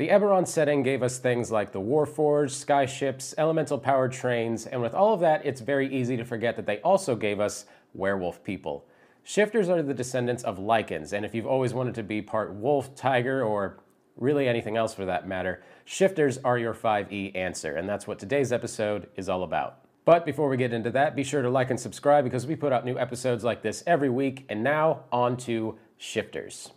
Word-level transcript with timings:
The 0.00 0.08
Eberron 0.08 0.48
setting 0.48 0.82
gave 0.82 1.02
us 1.02 1.18
things 1.18 1.50
like 1.50 1.72
the 1.72 1.78
Warforged, 1.78 2.64
skyships, 2.64 3.34
elemental 3.36 3.76
powered 3.76 4.12
trains, 4.12 4.64
and 4.64 4.80
with 4.80 4.94
all 4.94 5.12
of 5.12 5.20
that, 5.20 5.44
it's 5.44 5.60
very 5.60 5.94
easy 5.94 6.16
to 6.16 6.24
forget 6.24 6.56
that 6.56 6.64
they 6.64 6.78
also 6.78 7.14
gave 7.14 7.38
us 7.38 7.66
werewolf 7.92 8.42
people. 8.42 8.86
Shifters 9.24 9.68
are 9.68 9.82
the 9.82 9.92
descendants 9.92 10.42
of 10.42 10.56
lycans, 10.56 11.12
and 11.12 11.22
if 11.22 11.34
you've 11.34 11.46
always 11.46 11.74
wanted 11.74 11.94
to 11.96 12.02
be 12.02 12.22
part 12.22 12.54
wolf, 12.54 12.94
tiger, 12.94 13.44
or 13.44 13.80
really 14.16 14.48
anything 14.48 14.74
else 14.74 14.94
for 14.94 15.04
that 15.04 15.28
matter, 15.28 15.62
shifters 15.84 16.38
are 16.38 16.56
your 16.56 16.72
5e 16.72 17.36
answer, 17.36 17.76
and 17.76 17.86
that's 17.86 18.06
what 18.06 18.18
today's 18.18 18.54
episode 18.54 19.06
is 19.16 19.28
all 19.28 19.42
about. 19.42 19.80
But 20.06 20.24
before 20.24 20.48
we 20.48 20.56
get 20.56 20.72
into 20.72 20.90
that, 20.92 21.14
be 21.14 21.24
sure 21.24 21.42
to 21.42 21.50
like 21.50 21.68
and 21.68 21.78
subscribe 21.78 22.24
because 22.24 22.46
we 22.46 22.56
put 22.56 22.72
out 22.72 22.86
new 22.86 22.98
episodes 22.98 23.44
like 23.44 23.60
this 23.60 23.84
every 23.86 24.08
week. 24.08 24.46
And 24.48 24.64
now, 24.64 25.00
on 25.12 25.36
to 25.36 25.78
shifters. 25.98 26.70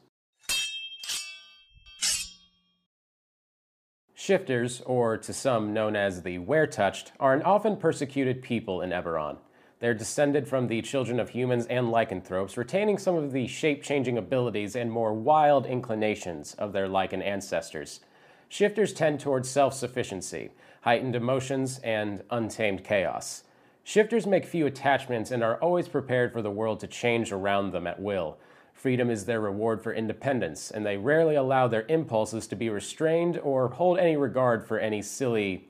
Shifters, 4.23 4.79
or 4.85 5.17
to 5.17 5.33
some 5.33 5.73
known 5.73 5.97
as 5.97 6.21
the 6.21 6.39
Weretouched, 6.39 7.11
are 7.19 7.33
an 7.33 7.41
often 7.41 7.75
persecuted 7.75 8.41
people 8.41 8.81
in 8.81 8.91
Eberron. 8.91 9.35
They're 9.81 9.93
descended 9.93 10.47
from 10.47 10.69
the 10.69 10.81
children 10.81 11.19
of 11.19 11.31
humans 11.31 11.65
and 11.65 11.91
lycanthropes, 11.91 12.55
retaining 12.55 12.97
some 12.97 13.15
of 13.15 13.33
the 13.33 13.47
shape 13.47 13.83
changing 13.83 14.17
abilities 14.17 14.77
and 14.77 14.89
more 14.89 15.13
wild 15.13 15.65
inclinations 15.65 16.53
of 16.53 16.71
their 16.71 16.87
lycan 16.87 17.21
ancestors. 17.21 17.99
Shifters 18.47 18.93
tend 18.93 19.19
towards 19.19 19.49
self 19.49 19.73
sufficiency, 19.73 20.51
heightened 20.83 21.17
emotions, 21.17 21.81
and 21.83 22.23
untamed 22.31 22.85
chaos. 22.85 23.43
Shifters 23.83 24.25
make 24.25 24.45
few 24.45 24.65
attachments 24.65 25.31
and 25.31 25.43
are 25.43 25.57
always 25.57 25.89
prepared 25.89 26.31
for 26.31 26.41
the 26.41 26.49
world 26.49 26.79
to 26.79 26.87
change 26.87 27.33
around 27.33 27.73
them 27.73 27.85
at 27.87 28.01
will. 28.01 28.37
Freedom 28.73 29.09
is 29.09 29.25
their 29.25 29.39
reward 29.39 29.81
for 29.81 29.93
independence, 29.93 30.69
and 30.69 30.85
they 30.85 30.97
rarely 30.97 31.35
allow 31.35 31.67
their 31.67 31.85
impulses 31.87 32.47
to 32.47 32.55
be 32.55 32.69
restrained 32.69 33.39
or 33.39 33.69
hold 33.69 33.97
any 33.97 34.17
regard 34.17 34.67
for 34.67 34.77
any 34.77 35.01
silly 35.01 35.69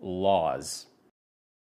laws. 0.00 0.86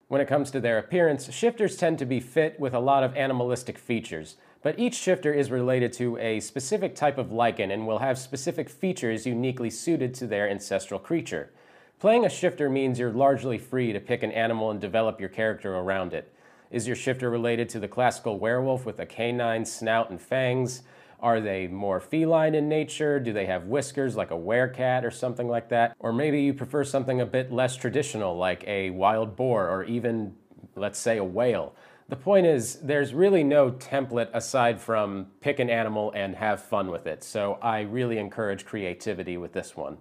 When 0.07 0.21
it 0.21 0.27
comes 0.27 0.51
to 0.51 0.61
their 0.61 0.77
appearance, 0.77 1.33
shifters 1.33 1.77
tend 1.77 1.97
to 1.99 2.05
be 2.05 2.19
fit 2.19 2.59
with 2.59 2.73
a 2.73 2.79
lot 2.79 3.03
of 3.03 3.15
animalistic 3.17 3.77
features, 3.77 4.37
but 4.61 4.79
each 4.79 4.95
shifter 4.95 5.33
is 5.33 5.51
related 5.51 5.91
to 5.93 6.17
a 6.17 6.39
specific 6.39 6.95
type 6.95 7.17
of 7.17 7.29
lycan 7.29 7.73
and 7.73 7.87
will 7.87 7.99
have 7.99 8.17
specific 8.17 8.69
features 8.69 9.25
uniquely 9.25 9.69
suited 9.69 10.13
to 10.13 10.27
their 10.27 10.49
ancestral 10.49 10.99
creature. 10.99 11.51
Playing 11.99 12.25
a 12.25 12.29
shifter 12.29 12.69
means 12.69 12.99
you're 12.99 13.11
largely 13.11 13.57
free 13.57 13.93
to 13.93 13.99
pick 13.99 14.21
an 14.21 14.31
animal 14.31 14.69
and 14.69 14.79
develop 14.79 15.19
your 15.19 15.29
character 15.29 15.75
around 15.75 16.13
it. 16.13 16.31
Is 16.71 16.87
your 16.87 16.95
shifter 16.95 17.29
related 17.29 17.69
to 17.69 17.79
the 17.79 17.87
classical 17.87 18.39
werewolf 18.39 18.85
with 18.85 18.99
a 18.99 19.05
canine 19.05 19.65
snout 19.65 20.09
and 20.09 20.21
fangs? 20.21 20.83
Are 21.19 21.39
they 21.39 21.67
more 21.67 21.99
feline 21.99 22.55
in 22.55 22.67
nature? 22.67 23.19
Do 23.19 23.33
they 23.33 23.45
have 23.45 23.65
whiskers 23.65 24.15
like 24.15 24.31
a 24.31 24.37
werecat 24.37 25.03
or 25.03 25.11
something 25.11 25.47
like 25.47 25.69
that? 25.69 25.95
Or 25.99 26.11
maybe 26.11 26.41
you 26.41 26.53
prefer 26.53 26.83
something 26.83 27.21
a 27.21 27.25
bit 27.25 27.51
less 27.51 27.75
traditional 27.75 28.37
like 28.37 28.63
a 28.67 28.89
wild 28.89 29.35
boar 29.35 29.69
or 29.69 29.83
even, 29.85 30.35
let's 30.75 30.99
say, 30.99 31.17
a 31.17 31.23
whale. 31.23 31.75
The 32.07 32.15
point 32.15 32.45
is, 32.45 32.75
there's 32.81 33.15
really 33.15 33.43
no 33.43 33.71
template 33.71 34.29
aside 34.31 34.79
from 34.79 35.27
pick 35.41 35.57
an 35.57 35.71
animal 35.71 36.11
and 36.15 36.35
have 36.35 36.61
fun 36.61 36.91
with 36.91 37.07
it, 37.07 37.23
so 37.23 37.57
I 37.63 37.81
really 37.81 38.19
encourage 38.19 38.65
creativity 38.65 39.37
with 39.37 39.53
this 39.53 39.75
one. 39.75 39.97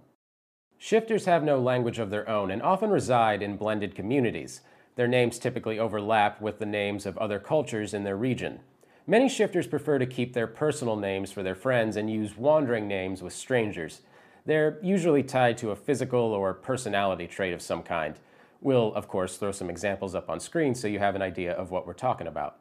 Shifters 0.77 1.25
have 1.25 1.43
no 1.43 1.59
language 1.59 1.97
of 1.97 2.11
their 2.11 2.29
own 2.29 2.51
and 2.51 2.61
often 2.61 2.91
reside 2.91 3.41
in 3.41 3.57
blended 3.57 3.95
communities. 3.95 4.61
Their 4.95 5.07
names 5.07 5.39
typically 5.39 5.77
overlap 5.77 6.41
with 6.41 6.59
the 6.59 6.65
names 6.65 7.05
of 7.05 7.17
other 7.17 7.39
cultures 7.39 7.93
in 7.93 8.03
their 8.03 8.15
region. 8.15 8.61
Many 9.07 9.29
shifters 9.29 9.67
prefer 9.67 9.99
to 9.99 10.05
keep 10.05 10.33
their 10.33 10.47
personal 10.47 10.95
names 10.95 11.31
for 11.31 11.43
their 11.43 11.53
friends 11.55 11.95
and 11.95 12.09
use 12.09 12.37
wandering 12.37 12.87
names 12.87 13.21
with 13.21 13.33
strangers. 13.33 14.01
They're 14.45 14.79
usually 14.81 15.21
tied 15.21 15.57
to 15.59 15.71
a 15.71 15.75
physical 15.75 16.19
or 16.19 16.53
personality 16.53 17.27
trait 17.27 17.53
of 17.53 17.61
some 17.61 17.83
kind. 17.83 18.15
We'll, 18.61 18.93
of 18.95 19.07
course, 19.07 19.37
throw 19.37 19.51
some 19.51 19.69
examples 19.69 20.15
up 20.15 20.29
on 20.29 20.39
screen 20.39 20.73
so 20.73 20.87
you 20.87 20.99
have 20.99 21.15
an 21.15 21.21
idea 21.21 21.51
of 21.51 21.71
what 21.71 21.85
we're 21.85 21.93
talking 21.93 22.27
about. 22.27 22.57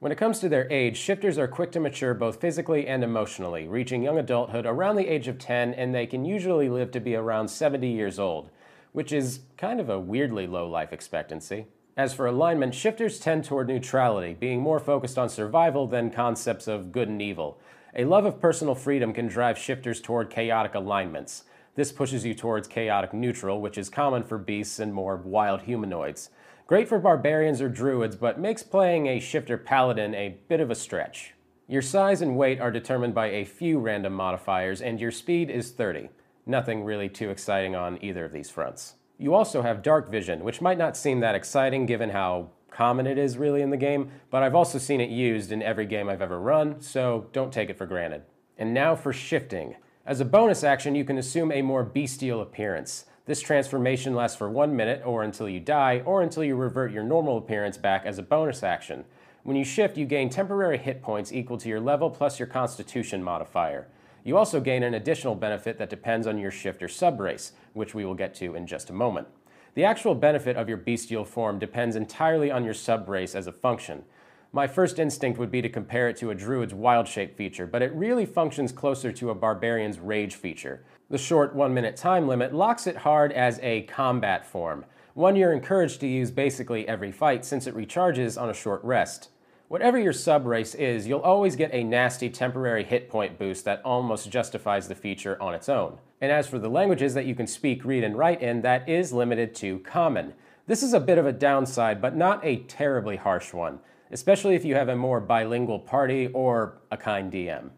When 0.00 0.12
it 0.12 0.18
comes 0.18 0.38
to 0.40 0.48
their 0.48 0.70
age, 0.72 0.96
shifters 0.96 1.38
are 1.38 1.48
quick 1.48 1.72
to 1.72 1.80
mature 1.80 2.14
both 2.14 2.40
physically 2.40 2.86
and 2.86 3.04
emotionally, 3.04 3.68
reaching 3.68 4.02
young 4.02 4.18
adulthood 4.18 4.64
around 4.64 4.96
the 4.96 5.08
age 5.08 5.28
of 5.28 5.38
10, 5.38 5.74
and 5.74 5.94
they 5.94 6.06
can 6.06 6.24
usually 6.24 6.68
live 6.68 6.90
to 6.92 7.00
be 7.00 7.14
around 7.14 7.48
70 7.48 7.86
years 7.86 8.18
old, 8.18 8.50
which 8.92 9.12
is 9.12 9.40
kind 9.56 9.80
of 9.80 9.88
a 9.88 10.00
weirdly 10.00 10.46
low 10.46 10.68
life 10.68 10.92
expectancy. 10.92 11.66
As 11.96 12.14
for 12.14 12.26
alignment, 12.26 12.74
shifters 12.74 13.18
tend 13.18 13.44
toward 13.44 13.68
neutrality, 13.68 14.34
being 14.34 14.60
more 14.60 14.80
focused 14.80 15.18
on 15.18 15.28
survival 15.28 15.86
than 15.86 16.10
concepts 16.10 16.66
of 16.66 16.92
good 16.92 17.08
and 17.08 17.20
evil. 17.20 17.60
A 17.94 18.04
love 18.04 18.24
of 18.24 18.40
personal 18.40 18.74
freedom 18.74 19.12
can 19.12 19.26
drive 19.26 19.58
shifters 19.58 20.00
toward 20.00 20.30
chaotic 20.30 20.74
alignments. 20.74 21.44
This 21.74 21.92
pushes 21.92 22.24
you 22.24 22.34
towards 22.34 22.68
chaotic 22.68 23.12
neutral, 23.12 23.60
which 23.60 23.76
is 23.76 23.88
common 23.88 24.22
for 24.22 24.38
beasts 24.38 24.78
and 24.78 24.94
more 24.94 25.16
wild 25.16 25.62
humanoids. 25.62 26.30
Great 26.66 26.88
for 26.88 26.98
barbarians 26.98 27.60
or 27.60 27.68
druids, 27.68 28.14
but 28.16 28.38
makes 28.38 28.62
playing 28.62 29.06
a 29.06 29.18
shifter 29.18 29.58
paladin 29.58 30.14
a 30.14 30.36
bit 30.48 30.60
of 30.60 30.70
a 30.70 30.74
stretch. 30.74 31.34
Your 31.66 31.82
size 31.82 32.22
and 32.22 32.36
weight 32.36 32.60
are 32.60 32.70
determined 32.70 33.14
by 33.14 33.26
a 33.26 33.44
few 33.44 33.78
random 33.78 34.12
modifiers, 34.12 34.80
and 34.80 35.00
your 35.00 35.10
speed 35.10 35.50
is 35.50 35.70
30. 35.70 36.10
Nothing 36.46 36.84
really 36.84 37.08
too 37.08 37.30
exciting 37.30 37.74
on 37.74 38.02
either 38.02 38.24
of 38.24 38.32
these 38.32 38.50
fronts. 38.50 38.94
You 39.18 39.34
also 39.34 39.62
have 39.62 39.82
dark 39.82 40.10
vision, 40.10 40.42
which 40.44 40.60
might 40.60 40.78
not 40.78 40.96
seem 40.96 41.20
that 41.20 41.34
exciting 41.34 41.86
given 41.86 42.10
how 42.10 42.50
common 42.70 43.06
it 43.06 43.18
is 43.18 43.36
really 43.36 43.60
in 43.60 43.70
the 43.70 43.76
game, 43.76 44.10
but 44.30 44.42
I've 44.42 44.54
also 44.54 44.78
seen 44.78 45.00
it 45.00 45.10
used 45.10 45.52
in 45.52 45.62
every 45.62 45.86
game 45.86 46.08
I've 46.08 46.22
ever 46.22 46.40
run, 46.40 46.80
so 46.80 47.26
don't 47.32 47.52
take 47.52 47.68
it 47.68 47.76
for 47.76 47.86
granted. 47.86 48.22
And 48.56 48.72
now 48.72 48.96
for 48.96 49.12
shifting. 49.12 49.76
As 50.06 50.20
a 50.20 50.24
bonus 50.24 50.64
action, 50.64 50.94
you 50.94 51.04
can 51.04 51.18
assume 51.18 51.52
a 51.52 51.62
more 51.62 51.84
bestial 51.84 52.40
appearance. 52.40 53.04
This 53.26 53.42
transformation 53.42 54.14
lasts 54.14 54.38
for 54.38 54.48
one 54.48 54.74
minute, 54.74 55.02
or 55.04 55.22
until 55.22 55.48
you 55.48 55.60
die, 55.60 56.02
or 56.06 56.22
until 56.22 56.42
you 56.42 56.56
revert 56.56 56.90
your 56.90 57.04
normal 57.04 57.36
appearance 57.36 57.76
back 57.76 58.06
as 58.06 58.18
a 58.18 58.22
bonus 58.22 58.62
action. 58.62 59.04
When 59.42 59.56
you 59.56 59.64
shift, 59.64 59.96
you 59.96 60.06
gain 60.06 60.30
temporary 60.30 60.78
hit 60.78 61.02
points 61.02 61.32
equal 61.32 61.58
to 61.58 61.68
your 61.68 61.80
level 61.80 62.10
plus 62.10 62.38
your 62.38 62.48
constitution 62.48 63.22
modifier. 63.22 63.88
You 64.24 64.36
also 64.36 64.60
gain 64.60 64.82
an 64.82 64.94
additional 64.94 65.34
benefit 65.34 65.78
that 65.78 65.90
depends 65.90 66.26
on 66.26 66.38
your 66.38 66.50
shifter 66.50 66.86
subrace, 66.86 67.52
which 67.72 67.94
we 67.94 68.04
will 68.04 68.14
get 68.14 68.34
to 68.36 68.54
in 68.54 68.66
just 68.66 68.90
a 68.90 68.94
moment. 68.94 69.28
The 69.74 69.84
actual 69.84 70.14
benefit 70.14 70.56
of 70.56 70.68
your 70.68 70.78
bestial 70.78 71.24
form 71.24 71.58
depends 71.58 71.96
entirely 71.96 72.50
on 72.50 72.64
your 72.64 72.74
subrace 72.74 73.34
as 73.34 73.46
a 73.46 73.52
function. 73.52 74.04
My 74.52 74.66
first 74.66 74.98
instinct 74.98 75.38
would 75.38 75.52
be 75.52 75.62
to 75.62 75.68
compare 75.68 76.08
it 76.08 76.16
to 76.16 76.30
a 76.30 76.34
druid's 76.34 76.74
wild 76.74 77.06
shape 77.06 77.36
feature, 77.36 77.66
but 77.66 77.82
it 77.82 77.94
really 77.94 78.26
functions 78.26 78.72
closer 78.72 79.12
to 79.12 79.30
a 79.30 79.34
barbarian's 79.34 80.00
rage 80.00 80.34
feature. 80.34 80.82
The 81.08 81.18
short 81.18 81.54
one 81.54 81.72
minute 81.72 81.96
time 81.96 82.26
limit 82.26 82.52
locks 82.52 82.88
it 82.88 82.96
hard 82.96 83.32
as 83.32 83.60
a 83.62 83.82
combat 83.82 84.44
form, 84.44 84.84
one 85.14 85.36
you're 85.36 85.52
encouraged 85.52 86.00
to 86.00 86.08
use 86.08 86.32
basically 86.32 86.88
every 86.88 87.12
fight 87.12 87.44
since 87.44 87.66
it 87.68 87.76
recharges 87.76 88.40
on 88.40 88.50
a 88.50 88.54
short 88.54 88.82
rest. 88.82 89.28
Whatever 89.70 90.00
your 90.00 90.12
sub 90.12 90.46
race 90.46 90.74
is, 90.74 91.06
you'll 91.06 91.20
always 91.20 91.54
get 91.54 91.72
a 91.72 91.84
nasty 91.84 92.28
temporary 92.28 92.82
hit 92.82 93.08
point 93.08 93.38
boost 93.38 93.64
that 93.66 93.80
almost 93.84 94.28
justifies 94.28 94.88
the 94.88 94.96
feature 94.96 95.40
on 95.40 95.54
its 95.54 95.68
own. 95.68 95.98
And 96.20 96.32
as 96.32 96.48
for 96.48 96.58
the 96.58 96.68
languages 96.68 97.14
that 97.14 97.24
you 97.24 97.36
can 97.36 97.46
speak, 97.46 97.84
read, 97.84 98.02
and 98.02 98.18
write 98.18 98.42
in, 98.42 98.62
that 98.62 98.88
is 98.88 99.12
limited 99.12 99.54
to 99.54 99.78
Common. 99.78 100.34
This 100.66 100.82
is 100.82 100.92
a 100.92 100.98
bit 100.98 101.18
of 101.18 101.26
a 101.26 101.32
downside, 101.32 102.02
but 102.02 102.16
not 102.16 102.44
a 102.44 102.64
terribly 102.64 103.14
harsh 103.14 103.52
one, 103.52 103.78
especially 104.10 104.56
if 104.56 104.64
you 104.64 104.74
have 104.74 104.88
a 104.88 104.96
more 104.96 105.20
bilingual 105.20 105.78
party 105.78 106.26
or 106.34 106.78
a 106.90 106.96
kind 106.96 107.30
DM. 107.30 107.70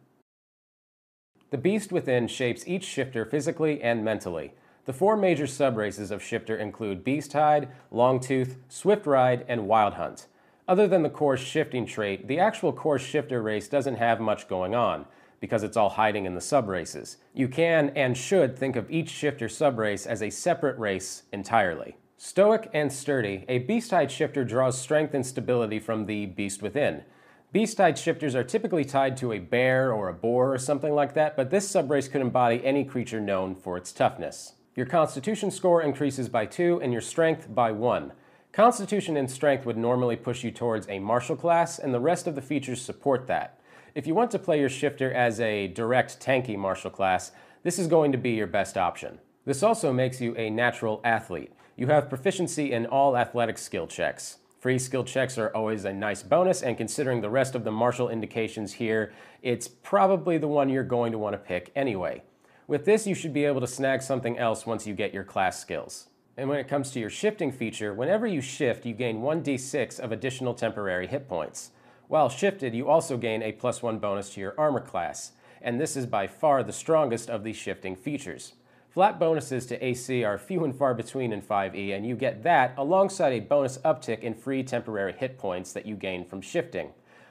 The 1.50 1.58
beast 1.58 1.92
within 1.92 2.26
shapes 2.26 2.66
each 2.66 2.84
shifter 2.84 3.26
physically 3.26 3.82
and 3.82 4.02
mentally. 4.02 4.54
The 4.86 4.94
four 4.94 5.14
major 5.14 5.44
subraces 5.44 6.10
of 6.10 6.22
shifter 6.22 6.56
include 6.56 7.04
Beasthide, 7.04 7.68
Longtooth, 7.92 8.56
Swift 8.70 9.02
Stride, 9.02 9.44
and 9.46 9.68
Wild 9.68 9.92
Hunt. 9.92 10.26
Other 10.68 10.86
than 10.86 11.02
the 11.02 11.10
course 11.10 11.40
shifting 11.40 11.86
trait, 11.86 12.28
the 12.28 12.38
actual 12.38 12.72
course 12.72 13.02
shifter 13.02 13.42
race 13.42 13.68
doesn't 13.68 13.96
have 13.96 14.20
much 14.20 14.48
going 14.48 14.74
on 14.74 15.06
because 15.40 15.64
it's 15.64 15.76
all 15.76 15.90
hiding 15.90 16.24
in 16.24 16.34
the 16.34 16.40
subraces. 16.40 17.16
You 17.34 17.48
can 17.48 17.90
and 17.90 18.16
should 18.16 18.56
think 18.56 18.76
of 18.76 18.88
each 18.88 19.10
shifter 19.10 19.48
subrace 19.48 20.06
as 20.06 20.22
a 20.22 20.30
separate 20.30 20.78
race 20.78 21.24
entirely. 21.32 21.96
Stoic 22.16 22.70
and 22.72 22.92
sturdy, 22.92 23.44
a 23.48 23.58
Beasthide 23.58 24.08
shifter 24.08 24.44
draws 24.44 24.80
strength 24.80 25.12
and 25.14 25.26
stability 25.26 25.80
from 25.80 26.06
the 26.06 26.26
beast 26.26 26.62
within. 26.62 27.02
Beasthide 27.52 27.98
shifters 27.98 28.36
are 28.36 28.44
typically 28.44 28.84
tied 28.84 29.16
to 29.16 29.32
a 29.32 29.40
bear 29.40 29.92
or 29.92 30.08
a 30.08 30.14
boar 30.14 30.54
or 30.54 30.58
something 30.58 30.94
like 30.94 31.14
that, 31.14 31.36
but 31.36 31.50
this 31.50 31.70
subrace 31.70 32.08
could 32.08 32.20
embody 32.20 32.64
any 32.64 32.84
creature 32.84 33.20
known 33.20 33.56
for 33.56 33.76
its 33.76 33.92
toughness. 33.92 34.54
Your 34.76 34.86
constitution 34.86 35.50
score 35.50 35.82
increases 35.82 36.28
by 36.28 36.46
2 36.46 36.80
and 36.80 36.92
your 36.92 37.02
strength 37.02 37.52
by 37.52 37.72
1. 37.72 38.12
Constitution 38.52 39.16
and 39.16 39.30
Strength 39.30 39.64
would 39.64 39.78
normally 39.78 40.14
push 40.14 40.44
you 40.44 40.50
towards 40.50 40.86
a 40.86 40.98
martial 40.98 41.36
class, 41.36 41.78
and 41.78 41.94
the 41.94 42.00
rest 42.00 42.26
of 42.26 42.34
the 42.34 42.42
features 42.42 42.82
support 42.82 43.26
that. 43.26 43.58
If 43.94 44.06
you 44.06 44.14
want 44.14 44.30
to 44.32 44.38
play 44.38 44.60
your 44.60 44.68
shifter 44.68 45.10
as 45.10 45.40
a 45.40 45.68
direct 45.68 46.20
tanky 46.20 46.54
martial 46.54 46.90
class, 46.90 47.32
this 47.62 47.78
is 47.78 47.86
going 47.86 48.12
to 48.12 48.18
be 48.18 48.32
your 48.32 48.46
best 48.46 48.76
option. 48.76 49.20
This 49.46 49.62
also 49.62 49.90
makes 49.90 50.20
you 50.20 50.36
a 50.36 50.50
natural 50.50 51.00
athlete. 51.02 51.54
You 51.76 51.86
have 51.86 52.10
proficiency 52.10 52.72
in 52.72 52.84
all 52.84 53.16
athletic 53.16 53.56
skill 53.56 53.86
checks. 53.86 54.36
Free 54.60 54.78
skill 54.78 55.04
checks 55.04 55.38
are 55.38 55.48
always 55.56 55.86
a 55.86 55.92
nice 55.94 56.22
bonus, 56.22 56.62
and 56.62 56.76
considering 56.76 57.22
the 57.22 57.30
rest 57.30 57.54
of 57.54 57.64
the 57.64 57.72
martial 57.72 58.10
indications 58.10 58.74
here, 58.74 59.14
it's 59.40 59.66
probably 59.66 60.36
the 60.36 60.46
one 60.46 60.68
you're 60.68 60.84
going 60.84 61.12
to 61.12 61.18
want 61.18 61.32
to 61.32 61.38
pick 61.38 61.72
anyway. 61.74 62.22
With 62.66 62.84
this, 62.84 63.06
you 63.06 63.14
should 63.14 63.32
be 63.32 63.46
able 63.46 63.62
to 63.62 63.66
snag 63.66 64.02
something 64.02 64.36
else 64.36 64.66
once 64.66 64.86
you 64.86 64.92
get 64.92 65.14
your 65.14 65.24
class 65.24 65.58
skills. 65.58 66.08
And 66.36 66.48
when 66.48 66.58
it 66.58 66.68
comes 66.68 66.90
to 66.92 67.00
your 67.00 67.10
shifting 67.10 67.52
feature, 67.52 67.92
whenever 67.92 68.26
you 68.26 68.40
shift, 68.40 68.86
you 68.86 68.94
gain 68.94 69.20
1d6 69.20 70.00
of 70.00 70.12
additional 70.12 70.54
temporary 70.54 71.06
hit 71.06 71.28
points. 71.28 71.72
While 72.08 72.30
shifted, 72.30 72.74
you 72.74 72.88
also 72.88 73.16
gain 73.16 73.42
a 73.42 73.52
plus 73.52 73.82
1 73.82 73.98
bonus 73.98 74.30
to 74.30 74.40
your 74.40 74.54
armor 74.58 74.80
class, 74.80 75.32
and 75.60 75.78
this 75.80 75.96
is 75.96 76.06
by 76.06 76.26
far 76.26 76.62
the 76.62 76.72
strongest 76.72 77.28
of 77.28 77.44
these 77.44 77.56
shifting 77.56 77.96
features. 77.96 78.54
Flat 78.88 79.18
bonuses 79.18 79.66
to 79.66 79.82
AC 79.82 80.24
are 80.24 80.36
few 80.36 80.64
and 80.64 80.74
far 80.74 80.94
between 80.94 81.32
in 81.32 81.40
5e, 81.40 81.94
and 81.94 82.06
you 82.06 82.14
get 82.14 82.42
that 82.42 82.74
alongside 82.76 83.32
a 83.32 83.40
bonus 83.40 83.78
uptick 83.78 84.20
in 84.20 84.34
free 84.34 84.62
temporary 84.62 85.12
hit 85.12 85.38
points 85.38 85.72
that 85.72 85.86
you 85.86 85.96
gain 85.96 86.24
from 86.24 86.42
shifting. 86.42 86.90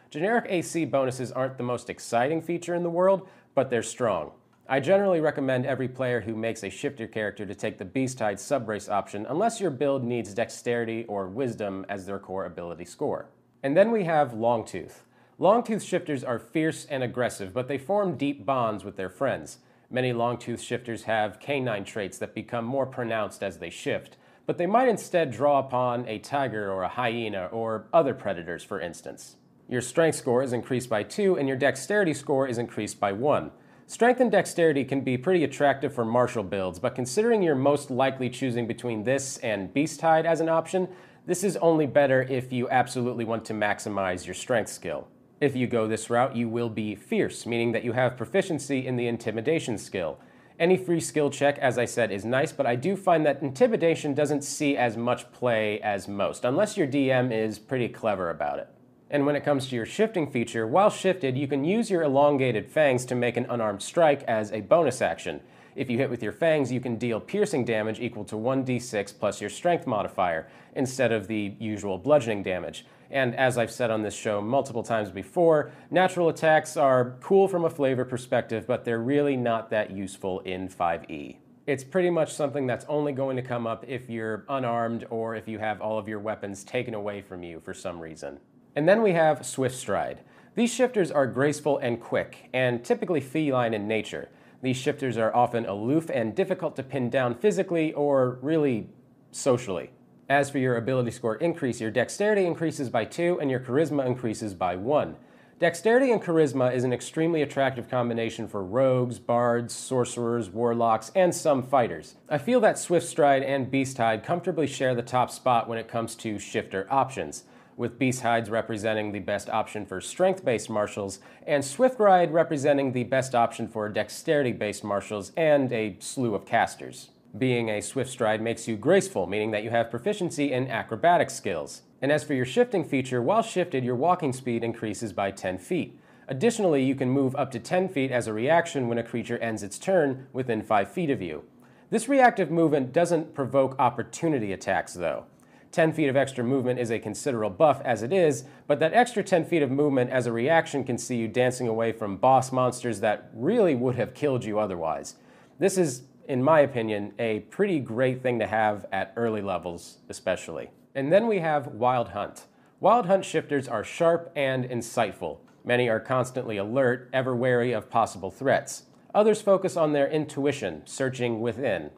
Generic 0.09 0.45
AC 0.50 0.86
bonuses 0.86 1.31
aren't 1.31 1.57
the 1.57 1.63
most 1.63 1.89
exciting 1.89 2.42
feature 2.42 2.74
in 2.75 2.83
the 2.83 2.89
world, 2.89 3.27
but 3.53 3.69
they're 3.69 3.83
strong. 3.83 4.31
I 4.69 4.80
generally 4.80 5.19
recommend 5.19 5.66
every 5.66 5.88
player 5.88 6.22
who 6.22 6.36
makes 6.36 6.63
a 6.63 6.69
shifter 6.69 7.08
character 7.08 7.46
to 7.46 7.56
take 7.56 7.78
the 7.78 7.86
Beasthide 7.86 8.38
subrace 8.38 8.90
option 8.90 9.25
unless 9.28 9.60
your 9.60 9.72
build 9.72 10.04
needs 10.04 10.34
dexterity 10.34 11.04
or 11.06 11.28
wisdom 11.28 11.86
as 11.90 12.06
their 12.06 12.19
core 12.19 12.46
ability 12.46 12.86
score. 12.86 13.30
And 13.63 13.75
then 13.75 13.92
we 13.92 14.06
have 14.06 14.31
Longtooth. 14.31 15.02
Longtooth 15.40 15.86
shifters 15.86 16.24
are 16.24 16.40
fierce 16.40 16.86
and 16.86 17.04
aggressive, 17.04 17.54
but 17.54 17.68
they 17.68 17.78
form 17.78 18.16
deep 18.16 18.46
bonds 18.46 18.84
with 18.84 18.96
their 18.96 19.10
friends. 19.10 19.58
Many 19.90 20.13
Longtooth 20.13 20.62
shifters 20.62 21.04
have 21.04 21.40
canine 21.40 21.84
traits 21.84 22.18
that 22.19 22.36
become 22.36 22.63
more 22.63 22.86
pronounced 22.86 23.44
as 23.44 23.58
they 23.58 23.69
shift, 23.69 24.18
but 24.46 24.58
they 24.58 24.68
might 24.68 24.88
instead 24.88 25.31
draw 25.31 25.60
upon 25.60 26.08
a 26.08 26.19
tiger 26.19 26.72
or 26.72 26.84
a 26.84 26.90
hyena 26.90 27.48
or 27.48 27.88
other 27.92 28.13
predators, 28.13 28.63
for 28.63 28.80
instance. 28.80 29.36
Your 29.68 29.81
strength 29.81 30.16
score 30.16 30.44
is 30.44 30.54
increased 30.54 30.90
by 30.90 31.04
2, 31.04 31.38
and 31.38 31.48
your 31.48 31.58
dexterity 31.58 32.13
score 32.13 32.48
is 32.48 32.58
increased 32.58 33.00
by 33.00 33.12
1. 33.12 33.52
Strength 33.92 34.22
and 34.22 34.32
dexterity 34.32 34.86
can 34.86 35.02
be 35.02 35.18
pretty 35.18 35.44
attractive 35.44 35.94
for 35.94 36.06
martial 36.06 36.44
builds, 36.44 36.80
but 36.80 36.96
considering 36.96 37.44
you're 37.44 37.56
most 37.56 37.92
likely 37.92 38.30
choosing 38.30 38.66
between 38.66 39.04
this 39.04 39.38
and 39.40 39.74
Beast 39.74 40.00
Beasthide 40.00 40.26
as 40.26 40.40
an 40.40 40.48
option, 40.48 40.88
this 41.26 41.44
is 41.44 41.58
only 41.58 41.86
better 41.86 42.22
if 42.22 42.54
you 42.54 42.70
absolutely 42.70 43.26
want 43.26 43.44
to 43.44 43.54
maximize 43.54 44.26
your 44.26 44.34
strength 44.34 44.70
skill. 44.70 45.10
If 45.42 45.58
you 45.58 45.68
go 45.68 45.90
this 45.90 46.10
route, 46.10 46.38
you 46.38 46.48
will 46.48 46.70
be 46.70 46.96
fierce, 46.96 47.46
meaning 47.46 47.74
that 47.74 47.84
you 47.84 47.92
have 47.92 48.16
proficiency 48.16 48.88
in 48.88 48.96
the 48.96 49.08
intimidation 49.08 49.78
skill. 49.78 50.20
Any 50.58 50.78
free 50.78 51.02
skill 51.02 51.30
check, 51.30 51.58
as 51.58 51.78
I 51.78 51.84
said, 51.84 52.14
is 52.14 52.24
nice, 52.24 52.54
but 52.54 52.66
I 52.66 52.78
do 52.78 52.96
find 52.96 53.26
that 53.26 53.42
intimidation 53.42 54.14
doesn't 54.14 54.46
see 54.46 54.78
as 54.78 54.96
much 54.96 55.30
play 55.34 55.82
as 55.82 56.08
most, 56.08 56.46
unless 56.46 56.78
your 56.78 56.88
DM 56.88 57.30
is 57.34 57.60
pretty 57.60 57.90
clever 57.90 58.30
about 58.30 58.60
it. 58.60 58.70
And 59.12 59.25
when 59.25 59.36
it 59.36 59.44
comes 59.44 59.68
to 59.68 59.75
your 59.75 59.86
shifting 59.86 60.31
feature, 60.31 60.66
while 60.66 60.90
shifted, 60.90 61.38
you 61.38 61.46
can 61.46 61.66
use 61.66 61.92
your 61.92 62.02
elongated 62.02 62.72
fangs 62.72 63.04
to 63.06 63.13
make 63.13 63.36
an 63.36 63.46
unarmed 63.50 63.84
strike 63.84 64.24
as 64.24 64.54
a 64.54 64.62
bonus 64.62 65.02
action. 65.02 65.42
If 65.75 65.90
you 65.90 65.98
hit 65.98 66.10
with 66.10 66.24
your 66.24 66.31
fangs, 66.31 66.72
you 66.72 66.80
can 66.80 66.96
deal 66.96 67.19
piercing 67.19 67.66
damage 67.66 68.00
equal 68.00 68.24
to 68.25 68.36
1d6 68.36 69.19
plus 69.19 69.42
your 69.42 69.50
strength 69.50 69.86
modifier, 69.86 70.48
instead 70.75 71.12
of 71.12 71.28
the 71.28 71.54
usual 71.60 71.98
bludgeoning 71.98 72.42
damage. 72.42 72.86
And 73.10 73.36
as 73.36 73.58
I've 73.58 73.72
said 73.72 73.92
on 73.92 74.02
this 74.02 74.16
show 74.16 74.40
multiple 74.40 74.84
times 74.84 75.12
before, 75.12 75.72
natural 75.90 76.30
attacks 76.30 76.78
are 76.78 77.18
cool 77.19 77.50
from 77.50 77.66
a 77.66 77.69
flavor 77.69 78.06
perspective, 78.06 78.66
but 78.66 78.86
they're 78.86 79.00
really 79.00 79.36
not 79.36 79.69
that 79.72 79.92
useful 79.92 80.40
in 80.42 80.69
5e. 80.69 81.36
It's 81.68 81.84
pretty 81.84 82.10
much 82.10 82.34
something 82.34 82.66
that's 82.66 82.86
only 82.88 83.12
going 83.12 83.36
to 83.36 83.42
come 83.42 83.68
up 83.68 83.84
if 83.90 84.10
you're 84.10 84.46
unarmed 84.48 85.06
or 85.10 85.36
if 85.36 85.50
you 85.50 85.60
have 85.60 85.81
all 85.81 86.00
of 86.00 86.08
your 86.08 86.19
weapons 86.19 86.63
taken 86.63 86.94
away 86.94 87.22
from 87.22 87.44
you 87.44 87.60
for 87.60 87.74
some 87.74 88.00
reason. 88.00 88.40
And 88.76 88.88
then 88.88 89.02
we 89.02 89.14
have 89.14 89.46
Swift 89.46 89.76
Stride. 89.76 90.22
These 90.56 90.74
shifters 90.74 91.12
are 91.12 91.28
graceful 91.28 91.78
and 91.78 92.00
quick, 92.00 92.50
and 92.54 92.84
typically 92.84 93.22
feline 93.22 93.74
in 93.74 93.88
nature. 93.88 94.30
These 94.62 94.78
shifters 94.78 95.18
are 95.18 95.36
often 95.36 95.66
aloof 95.66 96.10
and 96.14 96.36
difficult 96.36 96.76
to 96.76 96.84
pin 96.84 97.10
down 97.10 97.36
physically 97.36 97.94
or 97.94 98.38
really 98.42 98.90
socially. 99.32 99.92
As 100.30 100.50
for 100.50 100.60
your 100.60 100.78
ability 100.78 101.12
score 101.12 101.36
increase, 101.36 101.82
your 101.82 101.92
dexterity 101.92 102.46
increases 102.46 102.90
by 102.90 103.06
2 103.06 103.40
and 103.42 103.50
your 103.50 103.60
charisma 103.60 104.06
increases 104.06 104.54
by 104.54 104.76
1. 104.76 105.16
Dexterity 105.60 106.12
and 106.12 106.22
charisma 106.22 106.74
is 106.74 106.84
an 106.84 106.94
extremely 106.94 107.42
attractive 107.42 107.90
combination 107.90 108.48
for 108.48 108.64
rogues, 108.64 109.20
bards, 109.20 109.74
sorcerers, 109.74 110.50
warlocks, 110.50 111.12
and 111.16 111.36
some 111.36 111.62
fighters. 111.62 112.16
I 112.30 112.38
feel 112.38 112.60
that 112.62 112.80
Swift 112.80 113.06
Stride 113.06 113.44
and 113.44 113.70
Beast 113.70 113.98
Hide 113.98 114.24
comfortably 114.24 114.68
share 114.68 114.96
the 114.96 115.04
top 115.04 115.30
spot 115.30 115.68
when 115.68 115.78
it 115.78 115.88
comes 115.88 116.16
to 116.16 116.40
shifter 116.40 116.88
options 116.90 117.44
with 117.81 117.98
Beast 117.98 118.22
Hides 118.22 118.51
representing 118.51 119.12
the 119.12 119.19
best 119.19 119.50
option 119.50 119.88
for 119.88 120.00
strength 120.00 120.45
based 120.45 120.69
martials, 120.69 121.19
and 121.48 121.66
Swift 121.66 121.95
Stride 121.95 122.31
representing 122.31 122.92
the 122.92 123.06
best 123.06 123.33
option 123.33 123.68
for 123.68 123.89
dexterity 123.89 124.51
based 124.51 124.83
martials 124.83 125.31
and 125.36 125.74
a 125.74 125.98
slew 126.00 126.36
of 126.36 126.45
casters. 126.45 127.10
Being 127.36 127.69
a 127.69 127.81
swift 127.81 128.12
stride 128.12 128.42
makes 128.42 128.68
you 128.68 128.75
graceful, 128.75 129.25
meaning 129.25 129.50
that 129.51 129.63
you 129.63 129.72
have 129.72 129.89
proficiency 129.89 130.51
in 130.51 130.68
acrobatic 130.68 131.31
skills. 131.31 131.81
And 132.04 132.12
as 132.12 132.24
for 132.24 132.36
your 132.36 132.45
shifting 132.45 132.83
feature, 132.83 133.22
while 133.22 133.42
shifted, 133.42 133.84
your 133.84 133.95
walking 133.95 134.34
speed 134.34 134.63
increases 134.63 135.12
by 135.12 135.31
10 135.31 135.57
feet. 135.57 135.98
Additionally, 136.27 136.84
you 136.84 136.94
can 136.94 137.10
move 137.10 137.36
up 137.36 137.50
to 137.51 137.60
10 137.60 137.89
feet 137.89 138.12
as 138.12 138.27
a 138.27 138.34
reaction 138.34 138.89
when 138.89 139.00
a 139.00 139.04
creature 139.04 139.39
ends 139.39 139.63
its 139.63 139.80
turn 139.80 140.27
within 140.34 140.62
5 140.62 140.92
feet 140.92 141.10
of 141.10 141.22
you. 141.22 141.45
This 141.89 142.07
reactive 142.07 142.51
movement 142.51 142.94
doesn't 142.94 143.34
provoke 143.34 143.75
opportunity 143.80 144.54
attacks, 144.54 144.94
though. 144.94 145.25
10 145.72 145.94
feet 145.94 146.10
of 146.10 146.18
extra 146.18 146.44
movement 146.44 146.80
is 146.80 146.92
a 146.92 147.00
considerable 147.00 147.56
buff 147.56 147.82
as 147.86 148.04
it 148.04 148.12
is, 148.12 148.44
but 148.68 148.80
that 148.80 148.94
extra 148.94 149.24
10 149.24 149.46
feet 149.46 149.62
of 149.62 149.72
movement 149.72 150.10
as 150.10 150.26
a 150.26 150.32
reaction 150.32 150.84
can 150.84 150.98
see 150.98 151.16
you 151.16 151.28
dancing 151.28 151.68
away 151.68 151.92
from 151.92 152.18
boss 152.18 152.52
monsters 152.52 153.00
that 153.00 153.30
really 153.34 153.76
would 153.76 153.96
have 153.96 154.14
killed 154.14 154.44
you 154.44 154.60
otherwise. 154.60 155.16
This 155.60 155.78
is, 155.78 156.04
in 156.28 156.44
my 156.44 156.60
opinion, 156.60 157.14
a 157.18 157.40
pretty 157.42 157.80
great 157.80 158.22
thing 158.22 158.40
to 158.40 158.48
have 158.48 158.86
at 158.92 159.14
early 159.16 159.42
levels, 159.42 160.00
especially. 160.10 160.70
And 160.94 161.12
then 161.12 161.28
we 161.28 161.40
have 161.40 161.68
Wild 161.68 162.10
Hunt. 162.10 162.48
Wild 162.82 163.06
Hunt 163.06 163.24
shifters 163.24 163.68
are 163.68 163.84
sharp 163.84 164.32
and 164.36 164.66
insightful. 164.66 165.38
Many 165.64 165.88
are 165.88 166.00
constantly 166.00 166.58
alert, 166.58 167.10
ever 167.14 167.36
wary 167.36 167.72
of 167.72 167.90
possible 167.90 168.32
threats. 168.32 168.84
Others 169.14 169.42
focus 169.42 169.78
on 169.78 169.94
their 169.94 170.10
intuition, 170.10 170.82
searching 170.86 171.42
within. 171.42 171.92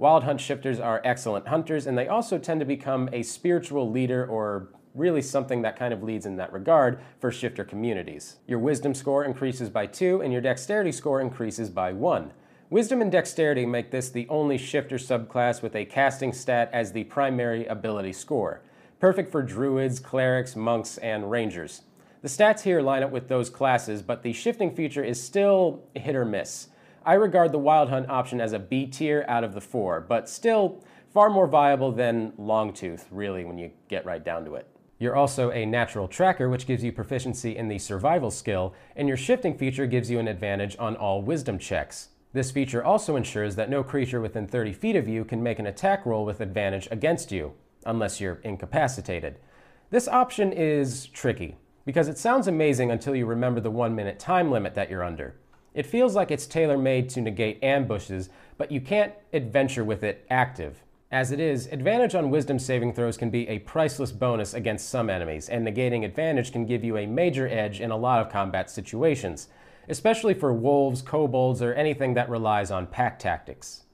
Wild 0.00 0.24
Hunt 0.24 0.40
shifters 0.40 0.80
are 0.80 1.02
excellent 1.04 1.48
hunters, 1.48 1.86
and 1.86 1.98
they 1.98 2.08
also 2.08 2.38
tend 2.38 2.58
to 2.60 2.64
become 2.64 3.10
a 3.12 3.22
spiritual 3.22 3.90
leader 3.90 4.24
or 4.24 4.70
really 4.94 5.20
something 5.20 5.60
that 5.60 5.76
kind 5.78 5.92
of 5.92 6.02
leads 6.02 6.24
in 6.24 6.36
that 6.36 6.54
regard 6.54 7.02
for 7.18 7.30
shifter 7.30 7.66
communities. 7.66 8.36
Your 8.46 8.60
wisdom 8.60 8.94
score 8.94 9.26
increases 9.26 9.68
by 9.68 9.84
2 9.84 10.22
and 10.22 10.32
your 10.32 10.40
dexterity 10.40 10.90
score 10.90 11.20
increases 11.20 11.68
by 11.68 11.92
1. 11.92 12.32
Wisdom 12.70 13.02
and 13.02 13.12
dexterity 13.12 13.66
make 13.66 13.90
this 13.90 14.08
the 14.08 14.26
only 14.30 14.56
shifter 14.56 14.96
subclass 14.96 15.60
with 15.60 15.76
a 15.76 15.84
casting 15.84 16.32
stat 16.32 16.70
as 16.72 16.92
the 16.92 17.04
primary 17.04 17.66
ability 17.66 18.14
score. 18.14 18.62
Perfect 19.00 19.30
for 19.30 19.42
druids, 19.42 20.00
clerics, 20.00 20.56
monks, 20.56 20.96
and 20.96 21.30
rangers. 21.30 21.82
The 22.22 22.28
stats 22.28 22.62
here 22.62 22.80
line 22.80 23.02
up 23.02 23.10
with 23.10 23.28
those 23.28 23.50
classes, 23.50 24.00
but 24.00 24.22
the 24.22 24.32
shifting 24.32 24.74
feature 24.74 25.04
is 25.04 25.22
still 25.22 25.82
hit 25.94 26.16
or 26.16 26.24
miss. 26.24 26.68
I 27.04 27.14
regard 27.14 27.52
the 27.52 27.58
Wild 27.58 27.88
Hunt 27.88 28.10
option 28.10 28.42
as 28.42 28.52
a 28.52 28.58
B 28.58 28.86
tier 28.86 29.24
out 29.26 29.42
of 29.42 29.54
the 29.54 29.60
four, 29.60 30.00
but 30.02 30.28
still 30.28 30.84
far 31.12 31.30
more 31.30 31.46
viable 31.46 31.92
than 31.92 32.32
Longtooth, 32.32 33.06
really, 33.10 33.44
when 33.44 33.56
you 33.56 33.70
get 33.88 34.04
right 34.04 34.22
down 34.22 34.44
to 34.44 34.56
it. 34.56 34.66
You're 34.98 35.16
also 35.16 35.50
a 35.50 35.64
natural 35.64 36.08
tracker, 36.08 36.50
which 36.50 36.66
gives 36.66 36.84
you 36.84 36.92
proficiency 36.92 37.56
in 37.56 37.68
the 37.68 37.78
survival 37.78 38.30
skill, 38.30 38.74
and 38.94 39.08
your 39.08 39.16
shifting 39.16 39.56
feature 39.56 39.86
gives 39.86 40.10
you 40.10 40.18
an 40.18 40.28
advantage 40.28 40.76
on 40.78 40.94
all 40.94 41.22
wisdom 41.22 41.58
checks. 41.58 42.10
This 42.34 42.50
feature 42.50 42.84
also 42.84 43.16
ensures 43.16 43.56
that 43.56 43.70
no 43.70 43.82
creature 43.82 44.20
within 44.20 44.46
30 44.46 44.74
feet 44.74 44.96
of 44.96 45.08
you 45.08 45.24
can 45.24 45.42
make 45.42 45.58
an 45.58 45.66
attack 45.66 46.04
roll 46.04 46.26
with 46.26 46.42
advantage 46.42 46.86
against 46.90 47.32
you, 47.32 47.54
unless 47.86 48.20
you're 48.20 48.40
incapacitated. 48.44 49.38
This 49.88 50.06
option 50.06 50.52
is 50.52 51.06
tricky, 51.06 51.56
because 51.86 52.08
it 52.08 52.18
sounds 52.18 52.46
amazing 52.46 52.90
until 52.90 53.16
you 53.16 53.24
remember 53.24 53.60
the 53.60 53.70
one 53.70 53.94
minute 53.94 54.18
time 54.18 54.50
limit 54.50 54.74
that 54.74 54.90
you're 54.90 55.02
under. 55.02 55.39
It 55.72 55.86
feels 55.86 56.16
like 56.16 56.30
it's 56.30 56.46
tailor 56.46 56.76
made 56.76 57.08
to 57.10 57.20
negate 57.20 57.62
ambushes, 57.62 58.28
but 58.58 58.72
you 58.72 58.80
can't 58.80 59.14
adventure 59.32 59.84
with 59.84 60.02
it 60.02 60.26
active. 60.28 60.82
As 61.12 61.32
it 61.32 61.40
is, 61.40 61.66
advantage 61.68 62.14
on 62.14 62.30
wisdom 62.30 62.58
saving 62.58 62.92
throws 62.92 63.16
can 63.16 63.30
be 63.30 63.48
a 63.48 63.60
priceless 63.60 64.12
bonus 64.12 64.54
against 64.54 64.88
some 64.88 65.08
enemies, 65.08 65.48
and 65.48 65.66
negating 65.66 66.04
advantage 66.04 66.52
can 66.52 66.66
give 66.66 66.84
you 66.84 66.96
a 66.96 67.06
major 67.06 67.48
edge 67.48 67.80
in 67.80 67.90
a 67.90 67.96
lot 67.96 68.20
of 68.20 68.32
combat 68.32 68.70
situations, 68.70 69.48
especially 69.88 70.34
for 70.34 70.52
wolves, 70.52 71.02
kobolds, 71.02 71.62
or 71.62 71.74
anything 71.74 72.14
that 72.14 72.28
relies 72.28 72.70
on 72.70 72.86
pack 72.86 73.18
tactics. 73.18 73.84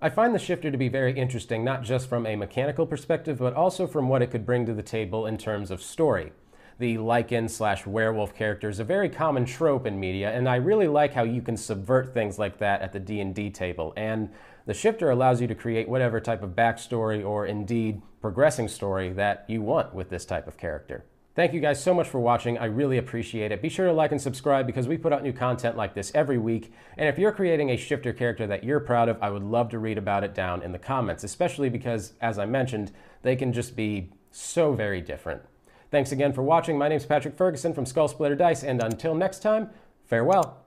I 0.00 0.10
find 0.10 0.32
the 0.32 0.38
shifter 0.38 0.70
to 0.70 0.78
be 0.78 0.88
very 0.88 1.18
interesting 1.18 1.64
not 1.64 1.82
just 1.82 2.08
from 2.08 2.26
a 2.26 2.36
mechanical 2.36 2.86
perspective, 2.86 3.38
but 3.38 3.54
also 3.54 3.86
from 3.88 4.08
what 4.08 4.22
it 4.22 4.30
could 4.30 4.46
bring 4.46 4.66
to 4.66 4.74
the 4.74 4.82
table 4.82 5.26
in 5.26 5.36
terms 5.36 5.72
of 5.72 5.82
story 5.82 6.32
the 6.78 6.96
lycan 6.96 7.50
slash 7.50 7.86
werewolf 7.86 8.34
character 8.34 8.68
is 8.68 8.78
a 8.78 8.84
very 8.84 9.08
common 9.08 9.44
trope 9.44 9.86
in 9.86 9.98
media, 9.98 10.30
and 10.30 10.48
I 10.48 10.56
really 10.56 10.86
like 10.86 11.12
how 11.12 11.24
you 11.24 11.42
can 11.42 11.56
subvert 11.56 12.14
things 12.14 12.38
like 12.38 12.58
that 12.58 12.82
at 12.82 12.92
the 12.92 13.00
D&D 13.00 13.50
table. 13.50 13.92
And 13.96 14.30
the 14.66 14.74
shifter 14.74 15.10
allows 15.10 15.40
you 15.40 15.48
to 15.48 15.54
create 15.54 15.88
whatever 15.88 16.20
type 16.20 16.42
of 16.42 16.50
backstory 16.50 17.24
or 17.24 17.46
indeed 17.46 18.02
progressing 18.20 18.68
story 18.68 19.12
that 19.14 19.44
you 19.48 19.62
want 19.62 19.92
with 19.94 20.08
this 20.08 20.24
type 20.24 20.46
of 20.46 20.56
character. 20.56 21.04
Thank 21.34 21.52
you 21.52 21.60
guys 21.60 21.82
so 21.82 21.94
much 21.94 22.08
for 22.08 22.18
watching. 22.18 22.58
I 22.58 22.64
really 22.64 22.98
appreciate 22.98 23.52
it. 23.52 23.62
Be 23.62 23.68
sure 23.68 23.86
to 23.86 23.92
like 23.92 24.10
and 24.10 24.20
subscribe 24.20 24.66
because 24.66 24.88
we 24.88 24.98
put 24.98 25.12
out 25.12 25.22
new 25.22 25.32
content 25.32 25.76
like 25.76 25.94
this 25.94 26.10
every 26.14 26.36
week. 26.36 26.72
And 26.96 27.08
if 27.08 27.16
you're 27.16 27.30
creating 27.32 27.70
a 27.70 27.76
shifter 27.76 28.12
character 28.12 28.46
that 28.48 28.64
you're 28.64 28.80
proud 28.80 29.08
of, 29.08 29.22
I 29.22 29.30
would 29.30 29.44
love 29.44 29.68
to 29.70 29.78
read 29.78 29.98
about 29.98 30.24
it 30.24 30.34
down 30.34 30.62
in 30.62 30.72
the 30.72 30.80
comments, 30.80 31.22
especially 31.22 31.68
because, 31.68 32.14
as 32.20 32.40
I 32.40 32.46
mentioned, 32.46 32.90
they 33.22 33.36
can 33.36 33.52
just 33.52 33.76
be 33.76 34.10
so 34.32 34.72
very 34.72 35.00
different. 35.00 35.42
Thanks 35.90 36.12
again 36.12 36.32
for 36.32 36.42
watching. 36.42 36.76
My 36.76 36.88
name's 36.88 37.06
Patrick 37.06 37.36
Ferguson 37.36 37.72
from 37.72 37.86
Skull 37.86 38.08
Splitter 38.08 38.36
Dice, 38.36 38.62
and 38.62 38.82
until 38.82 39.14
next 39.14 39.40
time, 39.40 39.70
farewell. 40.04 40.58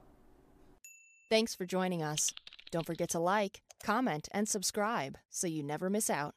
Thanks 1.29 1.53
for 1.53 1.65
joining 1.65 2.01
us. 2.01 2.33
Don't 2.71 2.85
forget 2.85 3.09
to 3.11 3.19
like, 3.19 3.61
comment, 3.83 4.27
and 4.31 4.47
subscribe 4.49 5.17
so 5.29 5.47
you 5.47 5.63
never 5.63 5.89
miss 5.89 6.09
out. 6.09 6.35